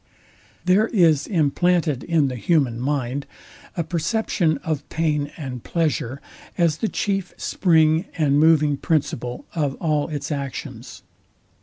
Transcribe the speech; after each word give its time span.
There 0.65 0.87
is 0.87 1.27
implanted 1.27 2.03
in 2.03 2.27
the 2.27 2.35
human 2.35 2.79
mind 2.79 3.27
a 3.77 3.83
perception 3.83 4.57
of 4.63 4.89
pain 4.89 5.31
and 5.37 5.63
pleasure, 5.63 6.19
as 6.57 6.77
the 6.77 6.89
chief 6.89 7.35
spring 7.37 8.05
and 8.17 8.39
moving 8.39 8.77
principle 8.77 9.45
of 9.53 9.75
all 9.75 10.07
its 10.07 10.31
actions. 10.31 11.03